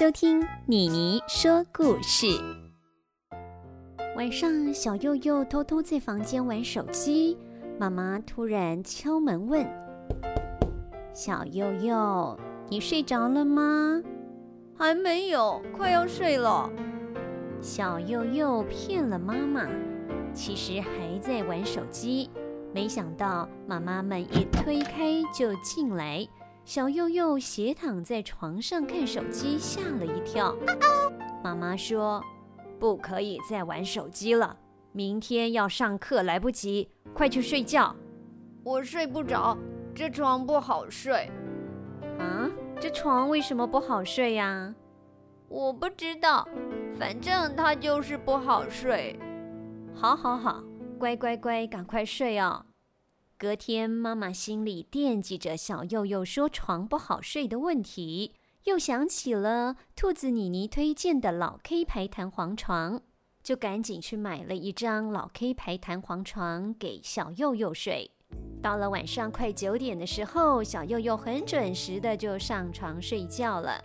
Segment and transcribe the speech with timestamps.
[0.00, 2.26] 收听妮妮说故事。
[4.16, 7.36] 晚上，小佑佑偷偷在房间玩手机，
[7.78, 9.62] 妈妈突然敲门问
[11.12, 14.02] ：“小佑佑，你睡着了吗
[14.74, 16.70] ？”“还没有，快要睡了。”
[17.60, 19.68] 小佑佑骗了妈妈，
[20.32, 22.30] 其实还在玩手机。
[22.72, 26.26] 没想到妈妈门一推开就进来。
[26.70, 30.54] 小佑佑斜躺在床上看手机，吓了一跳。
[31.42, 32.22] 妈妈说
[32.78, 34.56] ：“不可以再玩手机了，
[34.92, 37.92] 明天要上课，来不及，快去睡觉。”
[38.62, 39.58] 我睡不着，
[39.92, 41.28] 这床不好睡。
[42.20, 42.48] 啊，
[42.80, 44.72] 这床为什么不好睡呀？
[45.48, 46.46] 我不知道，
[46.96, 49.18] 反正它就是不好睡。
[49.92, 50.62] 好好好，
[51.00, 52.64] 乖乖乖，赶快睡哦。
[53.40, 63.00] 隔天，妈妈心里惦记着小佑佑说床不好睡的问题，又想起了兔子妮妮推荐的老 K 牌弹簧床，
[63.42, 68.10] 就赶紧去买了一张老 K 牌弹簧床给小佑佑睡。
[68.60, 73.82] 到了晚上快九点的时候，小佑佑很准时的就上床睡觉了。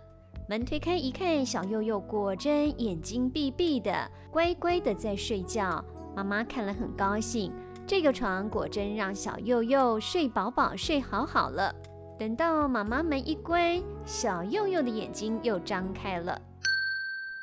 [0.50, 5.82] 门推开一看，小佑佑果真眼睛闭闭的，乖乖的在睡觉。
[6.14, 7.50] 妈妈看了很高兴。
[7.88, 11.72] 这个床果真让小佑佑睡饱饱、睡好好了。
[12.18, 16.36] 等到妈妈门一关，小佑佑的眼睛又张开了。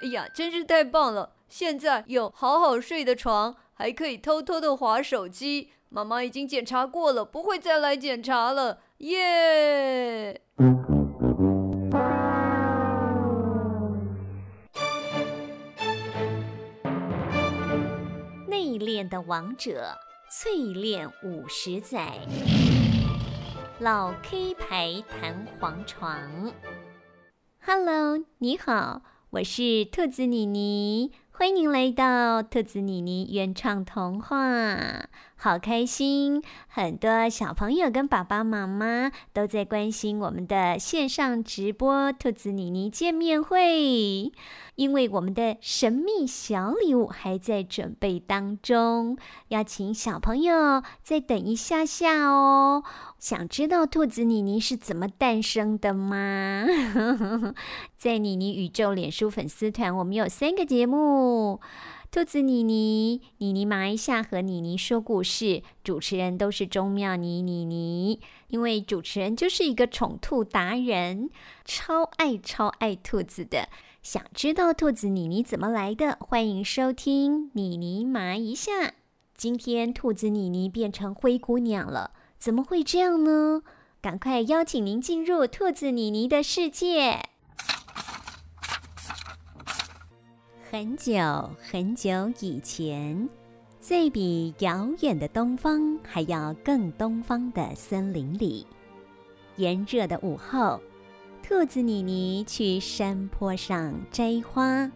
[0.03, 1.31] 哎呀，真是太棒了！
[1.47, 5.69] 现在有好好睡的床，还可以偷偷的划手机。
[5.87, 8.79] 妈妈已经检查过了，不会再来检查了。
[8.97, 10.41] 耶！
[18.47, 19.95] 内敛的王者。
[20.35, 22.17] 淬炼五十载，
[23.79, 26.51] 老 K 牌弹簧床。
[27.59, 34.37] Hello，你好，我是兔子妮妮，欢迎您来到兔子妮妮原创童话。
[35.35, 44.31] 好开心，很多小朋友跟爸爸妈妈都在关心我们的线上直播兔子妮妮见面会，
[44.75, 49.17] 因为我们的神秘小礼物还在准备当中，
[49.47, 52.83] 要请小朋友再等一下下哦。
[53.23, 56.65] 想知道兔子妮妮是怎么诞生的吗？
[57.95, 61.61] 在妮妮宇宙脸书粉丝团，我们有三个节目。
[62.11, 68.19] 兔子妮妮、妮妮麻一下和妮妮说故事，主持人都是钟妙妮妮妮。
[68.49, 71.29] 因为主持人就是一个宠兔达人，
[71.63, 73.69] 超爱超爱兔子的。
[74.01, 76.17] 想知道兔子妮妮怎么来的？
[76.19, 78.95] 欢迎收听妮妮麻一下。
[79.33, 82.11] 今天兔子妮妮变成灰姑娘了，
[82.43, 83.61] 怎么会这样呢？
[84.01, 87.21] 赶快邀请您进入兔子妮妮的世界。
[90.69, 91.21] 很久
[91.71, 93.29] 很久以前，
[93.79, 98.67] 在比遥远的东方还要更东方的森林里，
[99.55, 100.81] 炎热的午后，
[101.41, 104.91] 兔子妮妮去山坡上摘花，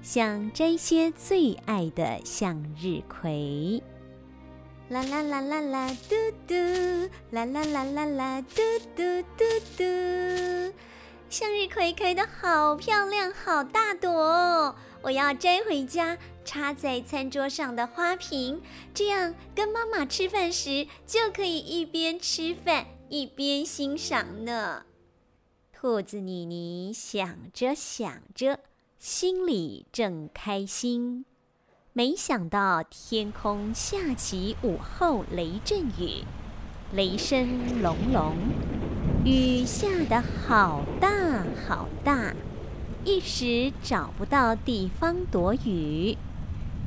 [0.00, 3.82] 想摘些最爱的向日葵。
[4.90, 6.14] 啦啦啦啦啦，嘟
[6.46, 6.54] 嘟，
[7.30, 8.62] 啦啦啦啦啦，嘟
[8.96, 9.44] 嘟嘟
[9.76, 9.84] 嘟，
[11.28, 14.74] 向日葵开得好漂亮，好大朵哦。
[15.02, 18.62] 我要摘回家，插在餐桌上的花瓶，
[18.94, 24.86] 这样跟妈妈吃饭时就可以一边吃饭一边欣赏呢。
[25.70, 28.60] 兔子妮妮想着想着，
[28.98, 31.26] 心里正开心，
[31.98, 36.22] 没想到天空下起午后雷阵雨，
[36.92, 38.36] 雷声隆隆，
[39.24, 41.10] 雨下得好大
[41.66, 42.32] 好大。
[43.04, 46.16] 一时找不到地方躲雨，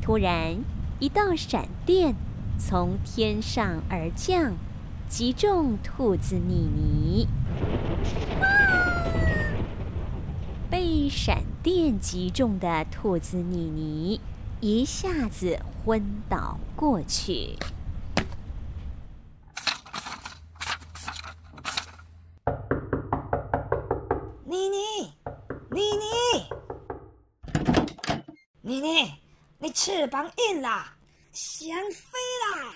[0.01, 0.55] 突然
[1.01, 2.15] 一道闪电
[2.57, 4.53] 从天上而降，
[5.09, 7.27] 击中兔子妮妮。
[10.69, 14.21] 被闪电击中的兔子妮妮
[14.63, 17.57] 一下子昏倒过去。
[24.45, 25.13] 妮妮，
[25.71, 26.03] 妮妮，
[28.61, 29.11] 妮妮
[29.57, 30.95] 你翅膀硬啦，
[31.31, 32.11] 想飞
[32.53, 32.75] 啦！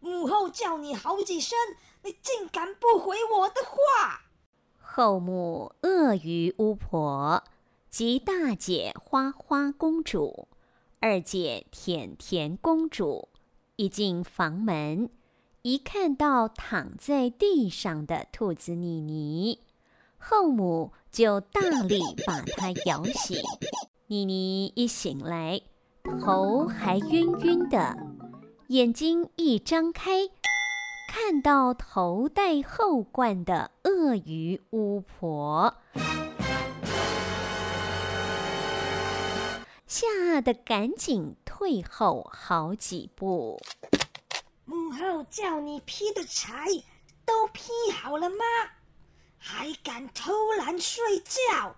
[0.00, 1.56] 母后叫你好几声，
[2.02, 4.22] 你竟敢不回我的话！
[4.80, 7.44] 后母鳄鱼巫婆
[7.88, 10.48] 及大姐花花公主、
[11.04, 13.28] 二姐甜甜公主
[13.74, 15.10] 一进房门，
[15.62, 19.58] 一看到躺在地上的兔子妮妮，
[20.16, 23.36] 后母就大力把她摇醒。
[24.06, 25.60] 妮妮一醒来，
[26.20, 27.96] 头还晕晕的，
[28.68, 30.28] 眼睛一张开，
[31.08, 35.74] 看到头戴后冠的鳄鱼巫婆。
[39.92, 43.60] 吓得赶紧退后好几步。
[44.64, 46.66] 母后叫你劈的柴
[47.26, 48.42] 都劈好了吗？
[49.36, 51.76] 还敢偷懒睡觉？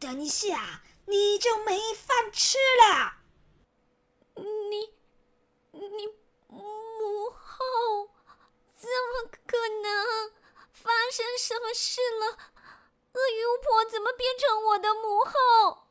[0.00, 3.12] 等一下你就没饭吃了。
[4.36, 4.94] 你
[5.72, 6.06] 你
[6.48, 8.08] 母后
[8.74, 10.32] 怎么可能？
[10.72, 12.38] 发生什么事了？
[13.12, 15.83] 鳄鱼巫婆怎么变成我的母后？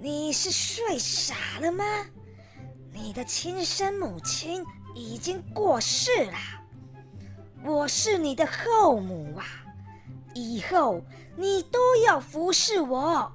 [0.00, 1.84] 你是睡傻了吗？
[2.92, 4.64] 你的亲生母亲
[4.94, 6.36] 已经过世了，
[7.64, 9.44] 我是你的后母啊！
[10.34, 11.02] 以后
[11.36, 13.32] 你都要服侍我，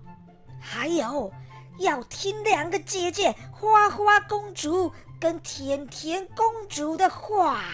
[0.62, 1.34] 还有
[1.80, 4.90] 要听两个姐姐花花公主
[5.20, 7.56] 跟甜甜公主的话。
[7.56, 7.66] 啊，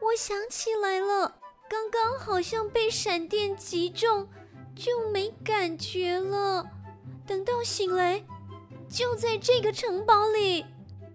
[0.00, 1.34] 我想起来了，
[1.68, 4.28] 刚刚好像被闪电击中，
[4.74, 6.70] 就没感觉了。
[7.26, 8.22] 等到醒来，
[8.88, 10.64] 就在这个城堡里。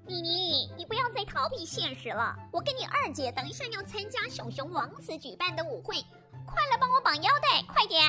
[0.05, 2.35] 妮妮，你不要再逃避现实了。
[2.51, 6.03] 我跟你二姐等一下要参加熊熊王子举办的舞会，
[6.45, 8.03] 快来帮我绑腰带，快点！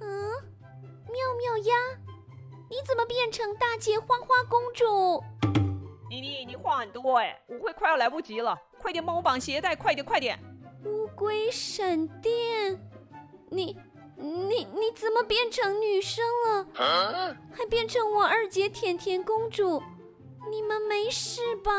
[0.00, 0.30] 嗯，
[1.06, 1.74] 妙妙鸭，
[2.68, 5.20] 你怎么变成大姐花花公主？
[6.08, 10.38] 妮妮，你话很多哎，舞会快要来不及了，快点帮我绑鞋带，快点快点！
[10.84, 12.80] 乌龟闪电，
[13.50, 13.76] 你。
[14.20, 16.66] 你你怎么变成女生了？
[16.76, 17.36] 啊？
[17.52, 19.82] 还变成我二姐甜甜公主？
[20.50, 21.70] 你们没事吧？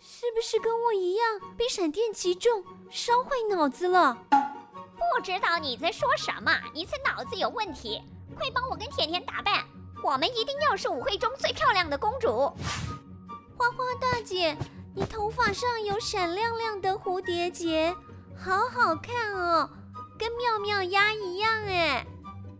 [0.00, 4.16] 是不是跟我一样被闪电击中，烧坏脑子了？
[4.30, 6.52] 不知道你在说什么？
[6.72, 8.00] 你是脑子有问题？
[8.36, 9.64] 快帮我跟甜甜打扮，
[10.04, 12.28] 我们一定要是舞会中最漂亮的公主。
[13.56, 14.56] 花花大姐，
[14.94, 17.96] 你头发上有闪亮亮的蝴蝶结，
[18.36, 19.70] 好好看哦。
[20.18, 22.06] 跟妙妙鸭一样哎，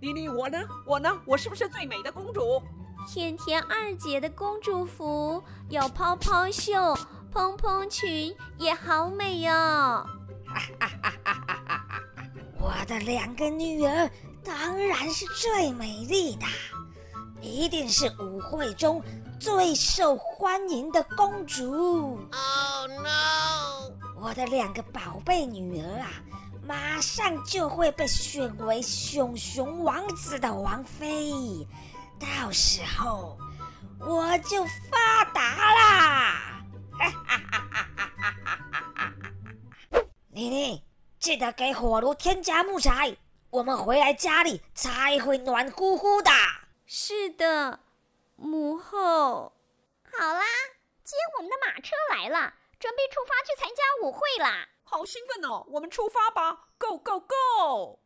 [0.00, 0.58] 妮妮，我呢？
[0.86, 1.20] 我呢？
[1.24, 2.62] 我是不是最美的公主？
[3.08, 6.96] 甜甜二姐的公主服有泡泡袖、
[7.32, 10.06] 蓬蓬裙，也好美哟、哦。
[12.58, 14.10] 我的两个女儿
[14.44, 16.44] 当然是最美丽的，
[17.40, 19.02] 一定是舞会中
[19.38, 22.18] 最受欢迎的公主。
[22.32, 23.92] Oh no！
[24.20, 26.10] 我的两个宝贝女儿啊！
[26.66, 31.30] 马上就会被选为熊熊王子的王妃，
[32.18, 33.38] 到时候
[34.00, 36.64] 我就发达啦！
[40.30, 40.82] 妮妮，
[41.20, 43.16] 记得给火炉添加木材，
[43.50, 46.32] 我们回来家里才会暖乎乎的。
[46.84, 47.78] 是的，
[48.34, 49.52] 母后。
[50.12, 50.42] 好啦，
[51.04, 54.66] 接我们的马车来了，准备出发去参加舞会啦！
[54.88, 55.66] 好兴奋哦！
[55.68, 57.98] 我们出发吧，Go Go Go！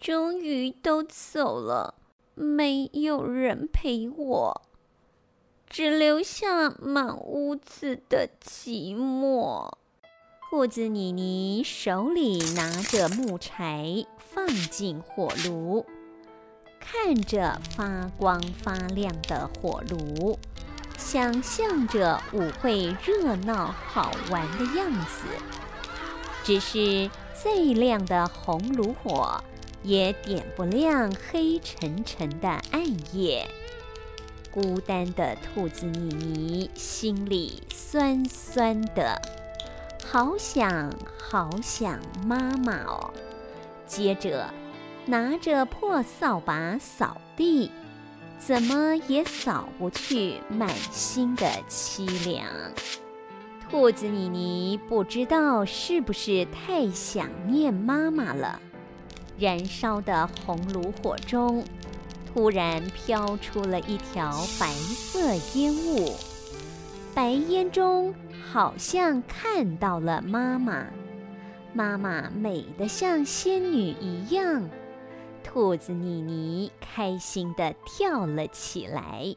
[0.00, 1.96] 终于都走了，
[2.34, 4.62] 没有人陪我，
[5.68, 9.70] 只留下满屋子的寂寞。
[10.48, 15.84] 兔子妮妮手里拿着木柴，放进火炉。
[16.80, 20.38] 看着发光发亮的火炉，
[20.96, 25.24] 想象着舞会热闹好玩的样子。
[26.44, 29.42] 只是再亮的红炉火，
[29.82, 33.46] 也点不亮黑沉沉的暗夜。
[34.50, 39.20] 孤单的兔子妮妮心里酸酸的，
[40.04, 43.12] 好想好想妈妈哦。
[43.86, 44.48] 接着。
[45.08, 47.70] 拿着破扫把扫地，
[48.38, 52.46] 怎么也扫不去满心的凄凉。
[53.70, 58.60] 兔子妮妮不知道是不是太想念妈妈了。
[59.38, 61.64] 燃烧的红炉火中，
[62.26, 66.14] 突然飘出了一条白色烟雾，
[67.14, 68.14] 白烟中
[68.52, 70.84] 好像看到了妈妈，
[71.72, 74.68] 妈妈美得像仙女一样。
[75.50, 79.34] 兔子妮妮开心地跳了起来。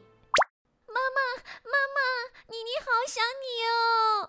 [0.86, 1.98] 妈妈，妈妈，
[2.48, 4.28] 妮妮好想你哦！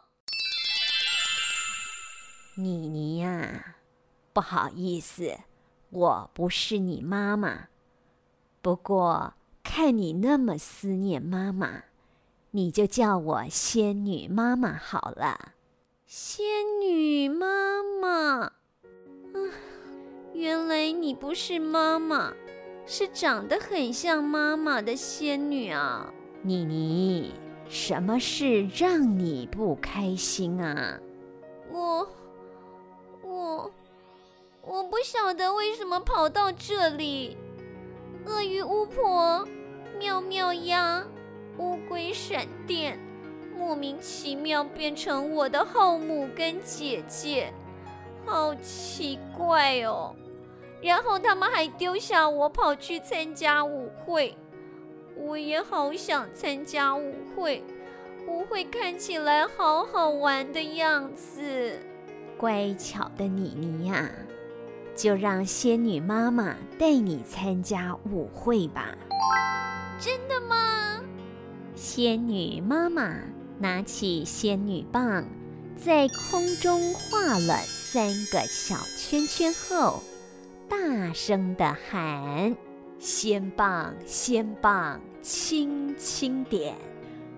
[2.56, 3.75] 妮妮呀，
[4.32, 5.38] 不好意思，
[5.90, 7.68] 我不是你妈妈。
[8.62, 11.84] 不过看你那么思念妈妈，
[12.52, 15.52] 你就叫我仙女妈妈好了。
[16.06, 16.46] 仙
[16.80, 18.54] 女妈妈，
[19.34, 19.52] 嗯，
[20.34, 22.34] 原来你不是妈妈，
[22.88, 26.12] 是长得很像妈妈的仙女啊！
[26.42, 27.34] 妮妮，
[27.70, 31.00] 什么事让你不开心啊？
[31.72, 32.08] 我，
[33.22, 33.72] 我，
[34.63, 37.38] 我不晓得为什么跑到这里。
[38.25, 39.48] 鳄鱼巫婆、
[40.00, 41.06] 妙妙鸭、
[41.60, 42.98] 乌龟闪电，
[43.56, 47.54] 莫名其妙变成我的后母跟姐姐，
[48.25, 50.16] 好奇怪哦。
[50.84, 54.36] 然后他们还丢下我跑去参加舞会，
[55.16, 57.63] 我也好想参加舞会。
[58.28, 61.80] 舞会看起来好好玩的样子，
[62.38, 64.10] 乖巧的妮妮呀，
[64.96, 68.96] 就让仙女妈妈带你参加舞会吧。
[70.00, 71.02] 真的吗？
[71.75, 73.13] 仙女妈妈
[73.60, 75.25] 拿起仙女棒，
[75.75, 80.02] 在空中画了三个小圈圈后，
[80.74, 82.58] 大声地喊
[82.98, 86.75] ：“仙棒，仙棒，轻轻点。”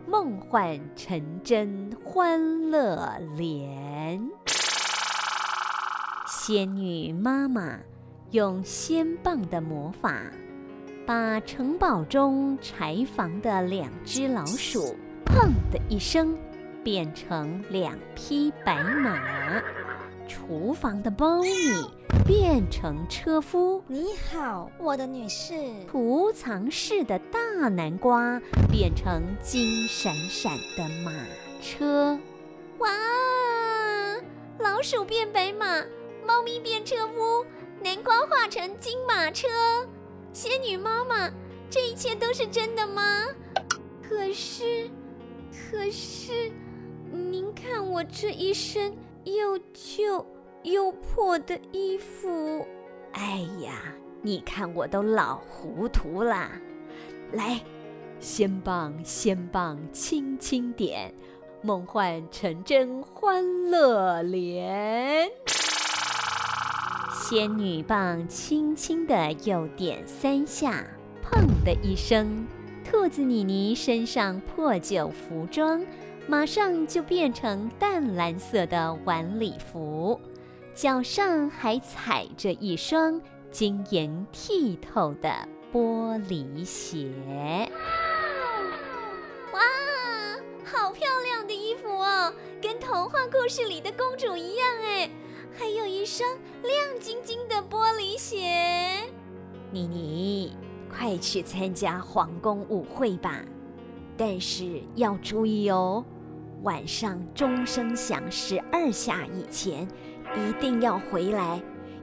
[0.08, 4.32] 梦幻成真，欢乐连。
[6.26, 7.78] 仙女妈妈
[8.32, 10.18] 用仙棒的魔法，
[11.06, 16.38] 把城堡中柴房的两只老鼠，砰的一声，
[16.86, 19.62] 变成两匹白马。
[20.26, 21.50] 厨房的猫咪
[22.24, 23.84] 变成车夫。
[23.88, 25.54] 你好，我的女士。
[25.90, 28.40] 储藏室的大南瓜
[28.72, 31.12] 变成金闪闪的马
[31.62, 32.18] 车。
[32.78, 32.90] 哇！
[34.60, 35.84] 老鼠变白马，
[36.26, 37.46] 猫咪变车夫，
[37.84, 39.48] 南瓜化成金马车。
[40.32, 41.32] 仙女妈妈，
[41.70, 43.26] 这一切都是真的吗？
[44.02, 44.90] 可是，
[45.52, 46.52] 可是，
[47.12, 48.96] 您看我这一身。
[49.26, 50.24] 又旧
[50.66, 52.66] 又破的衣服，
[53.12, 53.94] 哎呀，
[54.24, 56.50] 你看我都老糊涂了。
[57.34, 57.62] 来，
[58.20, 61.14] 仙棒仙棒，轻轻点，
[61.62, 65.30] 梦幻成真，欢乐连。
[67.12, 70.84] 仙女棒轻轻的又点三下，
[71.24, 72.48] 砰的一声，
[72.84, 75.86] 兔子妮妮身上破旧服装。
[76.28, 80.20] 马上就变成淡蓝色的晚礼服，
[80.76, 85.34] 脚上还踩着一双晶莹剔透的
[85.72, 87.10] 玻璃鞋。
[89.54, 89.62] 哇，
[90.66, 95.10] 好漂亮的衣服哦，跟童话故事里的公主一样哎！
[95.58, 96.30] 还有一双
[96.62, 99.10] 亮晶晶的玻璃鞋。
[99.72, 100.58] 妮妮，
[100.94, 103.46] 快去参加皇宫舞会吧，
[104.18, 106.04] 但是要注意哦。
[106.64, 109.88] 晚上钟声响十二下以前，
[110.38, 111.62] 一定要回来，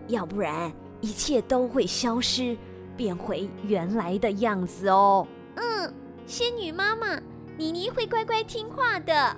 [0.09, 2.57] 要不然一切都会消失，
[2.97, 5.27] 变回原来的样子哦。
[5.57, 5.95] 嗯，
[6.27, 7.21] 仙女妈妈，
[7.57, 9.37] 妮妮会乖乖听话的。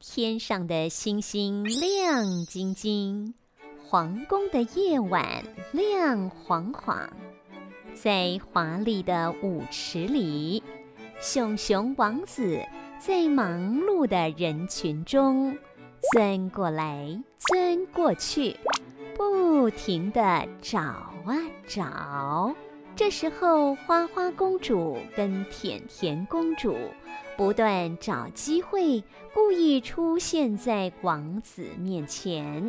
[0.00, 3.34] 天上的星星亮晶晶，
[3.84, 7.08] 皇宫的夜晚亮晃晃，
[7.94, 10.62] 在华丽的舞池里。
[11.20, 12.60] 熊熊王子
[12.98, 15.56] 在忙碌的人群中
[16.12, 18.56] 钻过来钻过去，
[19.16, 22.52] 不停地找啊找。
[22.96, 26.76] 这时候，花花公主跟甜甜公主
[27.36, 32.68] 不断找机会，故意出现在王子面前。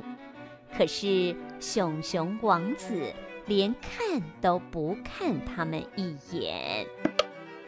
[0.77, 3.11] 可是，熊熊王子
[3.47, 6.85] 连看都不看他们一眼。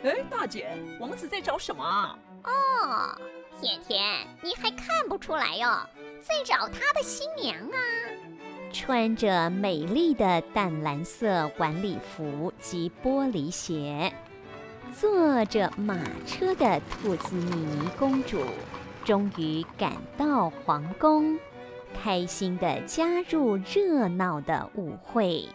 [0.04, 2.18] 哎，大姐，王子在找什么啊？
[2.44, 3.16] 哦，
[3.62, 4.02] 甜甜，
[4.42, 5.68] 你还看不出来哟，
[6.20, 7.78] 在找他的新娘啊！
[8.74, 14.14] 穿着美丽的淡蓝色晚礼服及玻璃鞋，
[14.98, 18.42] 坐着马车的兔子妮妮公主，
[19.04, 21.38] 终于赶到皇宫，
[22.02, 25.48] 开心地加入热闹的舞会。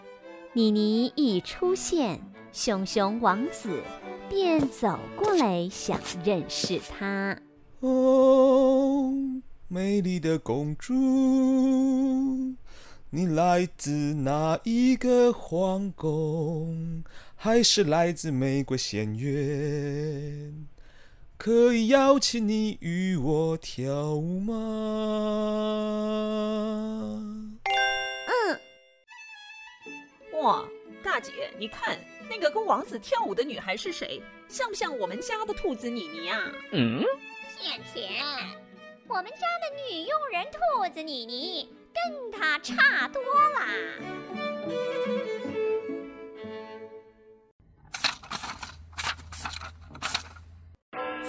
[0.52, 2.20] 妮妮一出现，
[2.52, 3.82] 熊熊王子。
[4.28, 7.38] 便走过来，想认识她。
[7.80, 9.12] 哦，
[9.68, 10.94] 美丽的公主，
[13.10, 17.04] 你来自哪一个皇宫？
[17.34, 20.66] 还是来自玫瑰仙园？
[21.36, 24.54] 可以邀请你与我跳舞吗？
[28.26, 28.58] 嗯。
[30.42, 30.66] 哇，
[31.04, 34.22] 大姐，你看那个跟王子跳舞的女孩是谁？
[34.48, 36.40] 像不像我们家的兔子妮妮啊？
[36.72, 37.02] 嗯。
[37.58, 38.22] 甜甜，
[39.08, 43.22] 我们家的女佣人兔子妮妮跟她差多
[43.54, 43.66] 啦。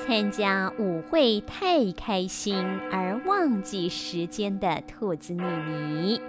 [0.05, 2.55] 参加舞会太开心
[2.91, 6.21] 而忘记时间的兔子妮妮，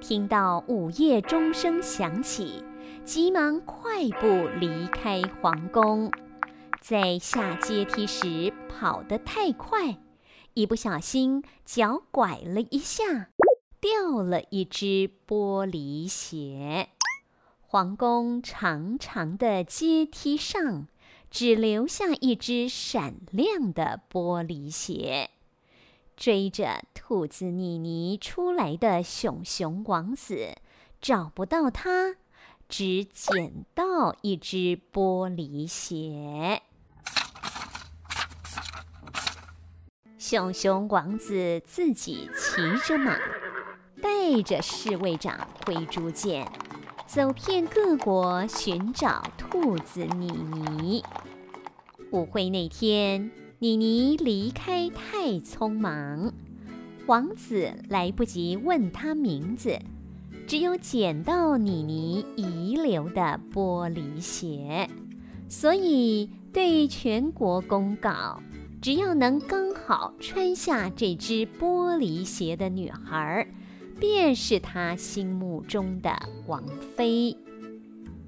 [0.00, 2.64] 听到午夜钟声响起，
[3.06, 6.10] 急忙快步离开皇宫。
[6.80, 9.96] 在下阶梯时跑得太快，
[10.54, 13.28] 一不小心脚拐了一下，
[13.80, 16.88] 掉了一只玻璃鞋。
[17.60, 20.88] 皇宫长长的阶梯上。
[21.28, 25.30] 只留下一只闪亮的玻璃鞋。
[26.16, 30.54] 追着兔子妮妮出来的熊熊王子
[31.00, 32.16] 找不到他，
[32.68, 36.62] 只捡到一只玻璃鞋。
[40.18, 43.16] 熊熊王子自己骑着马，
[44.02, 46.50] 带着侍卫长灰猪剑。
[47.06, 51.04] 走遍各国寻找兔子妮妮。
[52.10, 53.30] 舞会那天，
[53.60, 56.32] 妮妮离开太匆忙，
[57.06, 59.78] 王子来不及问她名字，
[60.46, 64.88] 只有捡到妮妮遗留的玻璃鞋，
[65.48, 68.40] 所以对全国公告：
[68.80, 73.46] 只要能刚好穿下这只玻璃鞋的女孩。
[73.98, 76.10] 便是他心目中的
[76.46, 76.62] 王
[76.94, 77.34] 妃。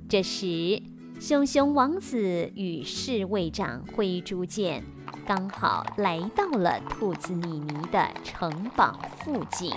[0.09, 0.83] 这时，
[1.21, 4.83] 熊熊王子与侍卫长灰猪剑
[5.27, 9.71] 刚好来到了兔子妮妮的城堡附近。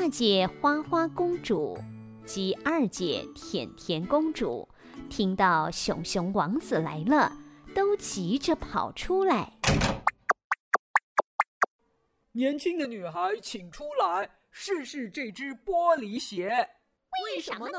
[0.00, 1.78] 大姐花花公主
[2.24, 4.66] 及二姐甜甜公主
[5.10, 7.36] 听到熊熊王子来了，
[7.74, 9.52] 都急着跑出来。
[12.32, 14.30] 年轻的女孩，请出来。
[14.50, 16.70] 试试这只玻璃鞋，
[17.26, 17.78] 为什么呢？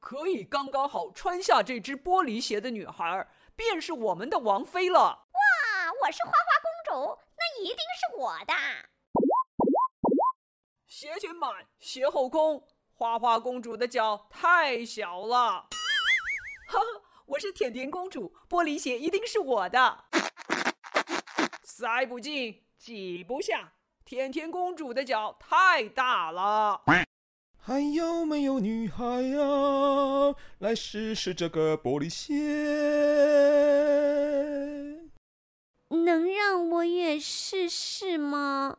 [0.00, 4.98] 可以刚刚好穿下这只玻璃鞋的女孩，便是我们的王妃了。
[4.98, 8.52] 哇，我是花花公主，那一定是我的。
[11.02, 12.62] 鞋前满，鞋后空。
[12.92, 15.66] 花花公主的脚太小了。
[16.68, 16.78] 哈哈，
[17.26, 20.04] 我是甜甜公主，玻璃鞋一定是我的。
[21.64, 23.72] 塞不进，挤不下。
[24.04, 26.82] 甜甜公主的脚太大了，
[27.58, 30.36] 还有没有女孩呀？
[30.60, 32.32] 来试试这个玻璃鞋，
[35.88, 38.78] 能让我也试试吗？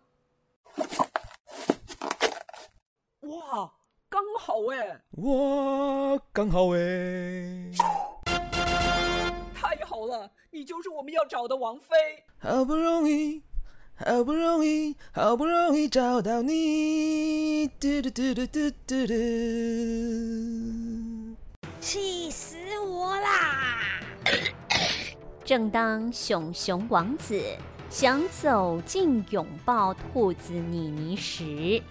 [3.24, 3.72] 哇，
[4.10, 5.00] 刚好哎！
[5.12, 7.72] 哇，刚好哎！
[9.56, 11.96] 太好了，你就是我们要找的王妃，
[12.38, 13.42] 好不容易。
[13.96, 19.14] 好不容易，好不容易找到你，嘟嘟嘟嘟嘟嘟嘟，
[21.80, 24.02] 气死我啦！
[25.46, 27.40] 正当熊熊王子
[27.90, 31.82] 想走近拥抱兔子妮妮时，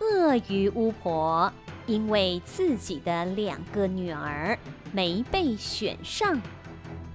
[0.00, 1.52] 鳄鱼巫婆
[1.86, 4.58] 因为自己的两个女儿
[4.92, 6.40] 没被选上，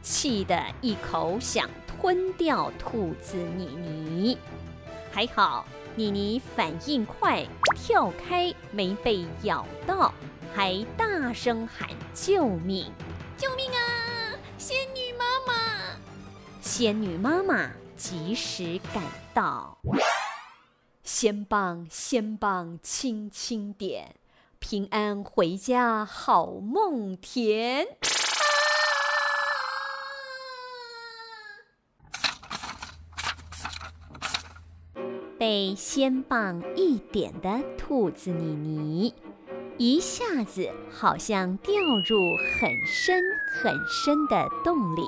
[0.02, 4.38] 气得一口想吞掉兔子妮妮，
[5.12, 5.66] 还好
[5.96, 10.14] 妮妮反应快，跳开没被咬到，
[10.54, 12.92] 还大声喊救命！
[13.38, 14.40] 救命啊！
[14.58, 15.54] 仙女妈妈！
[16.62, 19.78] 仙女妈妈及时赶到，
[21.14, 24.16] 仙棒仙棒轻轻点，
[24.60, 27.86] 平安回家好梦甜。
[35.38, 39.14] 被仙棒一点的兔子妮妮，
[39.78, 41.74] 一下子好像掉
[42.08, 43.22] 入很深
[43.62, 45.02] 很深的洞里。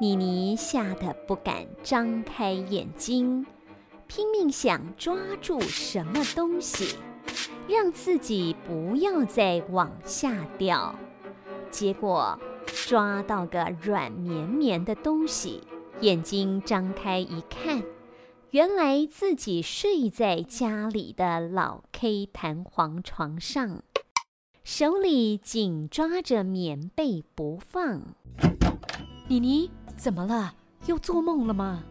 [0.00, 3.46] 妮妮吓得不敢张开眼睛，
[4.06, 6.96] 拼命想抓住什么东西，
[7.68, 10.94] 让自己不要再往下掉。
[11.70, 12.38] 结果
[12.86, 15.62] 抓到个软绵绵的东西，
[16.00, 17.82] 眼睛张开一看。
[18.50, 23.82] 原来自己睡在家里的老 K 弹簧床上，
[24.62, 28.14] 手里紧抓着棉被不放。
[29.26, 30.54] 妮妮，怎么了？
[30.86, 31.82] 又做梦了吗？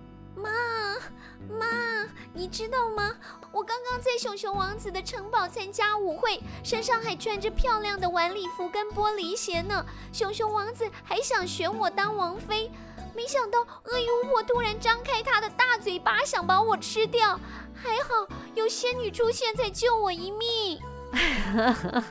[1.50, 3.12] 妈，你知道吗？
[3.52, 9.86] 我刚刚在熊熊王子的城堡参加舞会，身上还穿着漂亮的晚礼服跟玻璃鞋呢。
[10.12, 12.72] 熊熊王子还想选我当王妃，
[13.16, 17.40] 没想到鳄鱼巫婆突然张开她的大嘴巴，想把我吃掉。
[17.76, 20.82] 还好有仙女出现，才救我一命。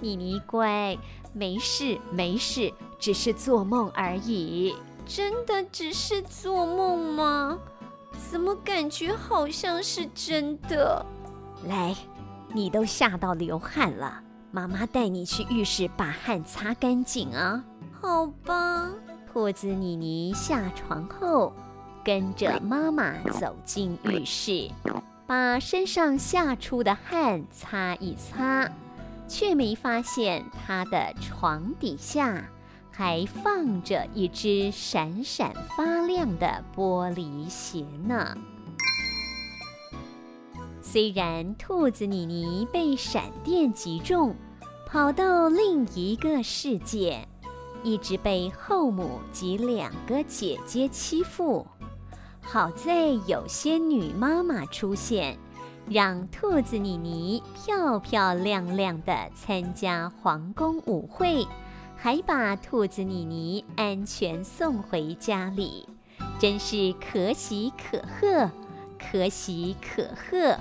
[0.00, 0.96] 妮妮乖，
[1.32, 4.74] 没事没事，只是做梦而已。
[5.08, 7.58] 真的只是做梦吗？
[8.30, 11.04] 怎么感觉好像是真的？
[11.64, 11.96] 来，
[12.52, 17.64] 你都吓到流汗了，妈妈带你去浴室把汗擦干净啊。
[18.00, 18.90] 好吧。
[19.32, 21.54] 兔子妮妮下床后，
[22.04, 24.70] 跟着妈妈走进浴室，
[25.26, 28.68] 把身上吓出的汗擦一擦，
[29.28, 32.44] 却没发现她的床底下
[32.98, 38.36] 还放着一只闪闪发亮的玻璃鞋呢。
[40.82, 44.34] 虽然兔子妮妮被闪电击中，
[44.84, 47.24] 跑到另一个世界，
[47.84, 51.64] 一直被后母及两个姐姐欺负，
[52.40, 55.38] 好在有仙女妈妈出现，
[55.88, 61.46] 让兔子妮妮漂漂亮亮的参加皇宫舞会。
[62.00, 65.88] 还把兔子妮妮安全送回家里，
[66.38, 68.52] 真是可喜可贺，
[68.96, 70.56] 可喜可贺。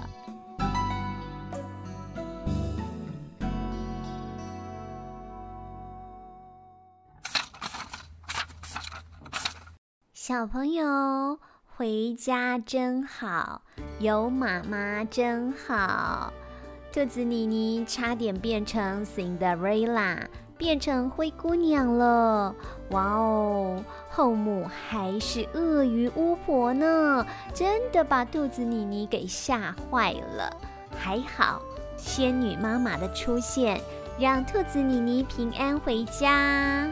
[10.12, 13.62] 小朋友回家真好，
[14.00, 16.34] 有妈妈真好。
[16.92, 20.26] 兔子妮妮差点变成 Cinderella。
[20.58, 22.56] 变成灰姑娘了，
[22.90, 23.84] 哇哦！
[24.10, 30.52] 后母还是鳄鱼巫婆呢，真的把兔子妮妮给吓坏了。
[30.98, 31.62] 还好，
[31.96, 33.80] 仙女妈妈的出现，
[34.18, 36.90] 让兔子妮妮平安回家。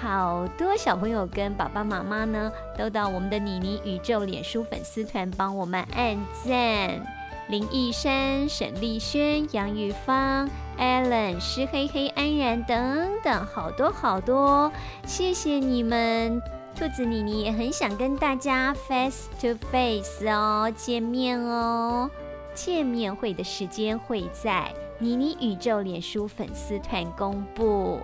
[0.00, 7.00] 好多小朋友跟爸爸妈妈呢，都到我们的妮妮宇宙脸书粉丝团帮我们按赞。
[7.48, 14.70] 林奕山、沈丽轩、杨玉芳、Allen、施黑黑、安然等等，好多好多，
[15.06, 16.40] 谢谢你们！
[16.76, 22.08] 兔子妮妮也很想跟大家 face to face 哦，见面哦。
[22.54, 28.00] 见面会的时间会在妮妮宇宙脸书粉丝团公布。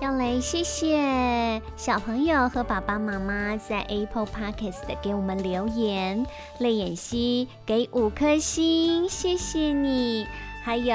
[0.00, 6.24] 要来谢谢小朋友和爸爸妈妈在 Apple Podcast 给我们留言，
[6.58, 10.26] 泪眼溪给五颗星，谢谢你。
[10.68, 10.94] 还有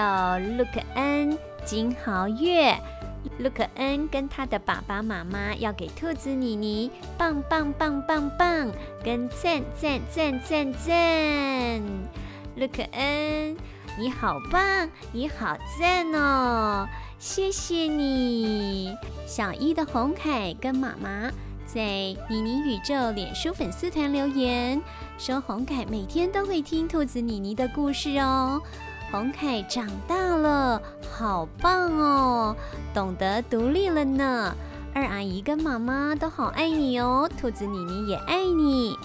[0.56, 2.78] Look N 金豪月
[3.40, 8.70] ，Look N 跟他的爸爸妈妈要给兔子妮妮棒棒棒棒棒，
[9.04, 10.92] 跟赞赞赞赞赞。
[12.56, 13.58] Look N
[13.98, 16.88] 你好棒，你好赞哦。
[17.18, 21.32] 谢谢你，小一的红凯跟妈妈
[21.66, 21.82] 在
[22.30, 24.80] 妮妮宇宙脸书粉丝团留言，
[25.18, 28.62] 说红凯每天都会听兔子妮妮的故事哦。
[29.14, 32.56] 洪凯长大了，好棒哦，
[32.96, 34.56] 懂得独立了呢。
[34.92, 38.98] 二阿姨跟妈妈都好爱你哦，兔子妮妮也爱你。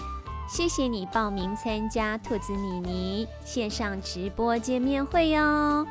[0.47, 5.85] 谢谢你报名参加兔子妮妮线上直播见面会哦。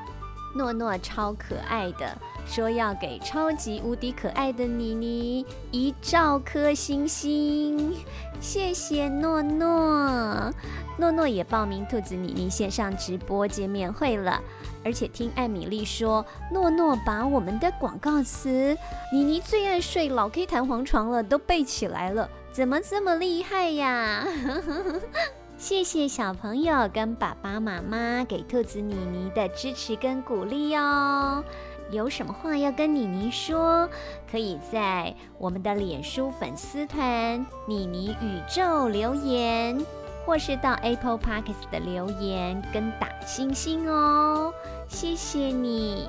[0.59, 7.95] 诺诺超可爱的，说要给超级无敌可爱的妮妮一兆颗星星，
[8.41, 10.53] 谢谢诺诺。
[10.99, 14.43] 诺诺也报名兔子妮妮线上直播见面会了，
[14.85, 18.77] 而且听艾米丽说，诺诺把我们的广告词
[19.15, 24.27] “妮妮最爱睡老 K 弹簧床了”都背起来了，怎么这么厉害呀？
[25.59, 31.43] 谢谢小朋友跟爸爸妈妈给兔子妮妮的支持跟鼓励哦。
[31.91, 33.91] 有什么话要跟妮妮说，
[34.31, 39.85] 可以在我们的脸书粉丝团“妮妮宇宙”留言，
[40.25, 44.55] 或是到 Apple Podcast 的留言跟打星星哦。
[44.87, 46.09] 谢谢你。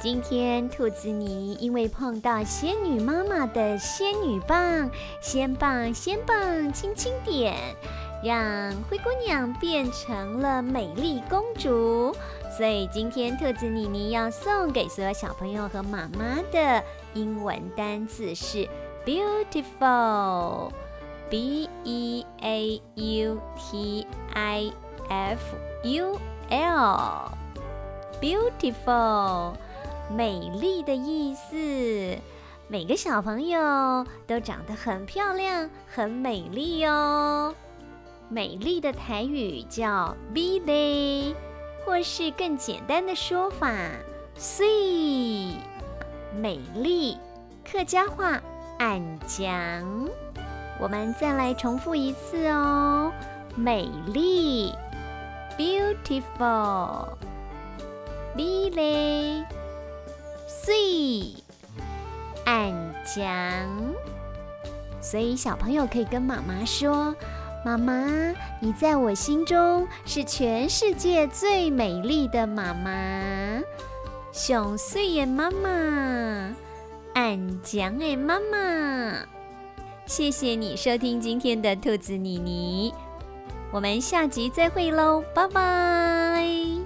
[0.00, 7.54] 今天兔子妮因为碰到仙女妈妈的仙女棒，仙棒仙棒轻轻点。
[8.22, 12.14] 让灰姑娘变成了美丽公主，
[12.56, 18.68] 所以今天兔子妮妮要送给所有小朋友和妈妈的英文单字是
[19.06, 19.70] beautiful，b
[21.84, 24.70] e a u t i
[25.08, 26.18] f u
[28.20, 29.54] l，beautiful，
[30.14, 32.18] 美丽的意思。
[32.68, 37.54] 每个小朋友都长得很漂亮、很美丽哦。
[38.32, 41.34] 美丽的台语叫美丽，
[41.84, 43.74] 或是更简单的说法
[44.38, 45.54] ，“see”。
[46.40, 47.18] 美丽，
[47.68, 48.40] 客家话
[48.78, 50.08] 俺讲。
[50.80, 53.10] 我们再来重复一次哦，
[53.56, 54.72] 美丽
[55.58, 57.08] ，beautiful，
[58.36, 59.44] 美丽，
[60.46, 61.34] 水。
[62.44, 62.72] 俺
[63.04, 63.34] 讲，
[65.00, 67.12] 所以小朋友可以跟妈妈说
[67.64, 73.60] ：“妈妈，你在我心中是全世界最美丽的妈妈，
[74.32, 76.54] 熊碎眼妈妈，
[77.14, 79.26] 俺讲的妈妈。”
[80.06, 82.92] 谢谢你收听今天的兔子妮妮，
[83.70, 86.79] 我们下集再会喽，拜拜。